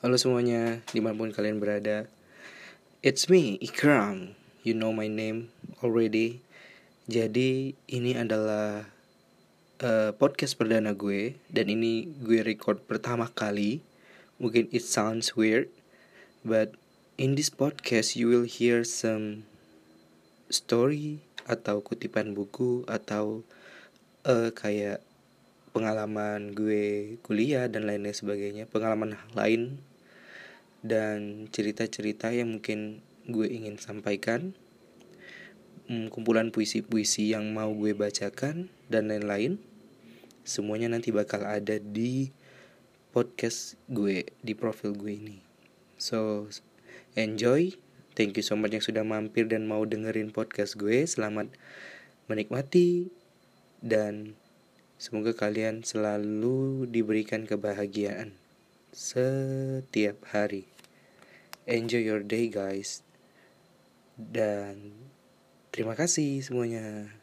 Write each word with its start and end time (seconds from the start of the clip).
Halo 0.00 0.16
semuanya, 0.16 0.80
di 0.96 1.04
mana 1.04 1.12
pun 1.12 1.28
kalian 1.28 1.60
berada. 1.60 2.08
It's 3.04 3.28
me, 3.28 3.60
Ikram. 3.60 4.32
You 4.64 4.72
know 4.72 4.88
my 4.88 5.04
name 5.04 5.52
already. 5.84 6.40
Jadi 7.04 7.76
ini 7.84 8.16
adalah 8.16 8.88
uh, 9.84 10.16
podcast 10.16 10.56
perdana 10.56 10.96
gue 10.96 11.36
Dan 11.52 11.68
ini 11.68 12.16
gue 12.16 12.40
record 12.40 12.80
pertama 12.88 13.28
kali. 13.28 13.84
Mungkin 14.40 14.72
it 14.72 14.80
sounds 14.80 15.36
weird 15.36 15.68
But 16.48 16.80
in 17.20 17.36
this 17.36 17.52
podcast 17.52 18.16
you 18.16 18.32
will 18.32 18.48
hear 18.48 18.88
some 18.88 19.44
story 20.48 21.20
Atau 21.44 21.84
kutipan 21.84 22.32
buku 22.32 22.88
Atau 22.88 23.44
uh, 24.24 24.48
kayak 24.56 25.04
pengalaman 25.70 26.52
gue 26.52 27.16
kuliah 27.22 27.70
dan 27.70 27.86
lain-lain 27.86 28.16
sebagainya 28.16 28.64
pengalaman 28.66 29.14
lain 29.38 29.78
dan 30.80 31.46
cerita-cerita 31.52 32.32
yang 32.32 32.58
mungkin 32.58 33.04
gue 33.28 33.46
ingin 33.46 33.76
sampaikan 33.76 34.56
hmm, 35.86 36.10
kumpulan 36.10 36.50
puisi-puisi 36.50 37.30
yang 37.30 37.50
mau 37.54 37.70
gue 37.70 37.94
bacakan 37.94 38.72
dan 38.90 39.10
lain-lain 39.12 39.62
semuanya 40.42 40.90
nanti 40.90 41.14
bakal 41.14 41.46
ada 41.46 41.78
di 41.78 42.32
podcast 43.10 43.74
gue 43.90 44.22
di 44.40 44.54
profil 44.54 44.94
gue 44.94 45.12
ini. 45.14 45.38
So 45.98 46.46
enjoy. 47.18 47.74
Thank 48.14 48.38
you 48.38 48.44
so 48.44 48.58
much 48.58 48.74
yang 48.74 48.84
sudah 48.84 49.02
mampir 49.06 49.46
dan 49.46 49.66
mau 49.66 49.82
dengerin 49.86 50.34
podcast 50.34 50.78
gue. 50.78 51.06
Selamat 51.06 51.50
menikmati 52.26 53.10
dan 53.82 54.38
Semoga 55.00 55.32
kalian 55.32 55.80
selalu 55.80 56.84
diberikan 56.84 57.48
kebahagiaan 57.48 58.36
setiap 58.92 60.28
hari. 60.28 60.68
Enjoy 61.64 62.04
your 62.04 62.20
day, 62.20 62.52
guys, 62.52 63.00
dan 64.20 64.92
terima 65.72 65.96
kasih 65.96 66.44
semuanya. 66.44 67.16